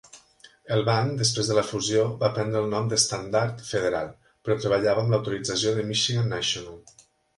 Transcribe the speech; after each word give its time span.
El 0.75 0.79
banc, 0.85 1.11
després 1.17 1.51
de 1.51 1.57
la 1.57 1.63
fusió, 1.71 2.05
va 2.23 2.31
prendre 2.37 2.63
el 2.65 2.71
nom 2.73 2.89
de 2.93 2.99
Standard 3.03 3.61
Federal, 3.67 4.09
però 4.49 4.57
treballava 4.65 5.05
amb 5.05 5.15
l'autorització 5.17 5.75
de 5.77 5.85
Michigan 5.93 6.35
National. 6.39 6.81